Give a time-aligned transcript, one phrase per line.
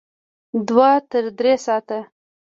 [0.67, 1.99] دوه تر درې ساعته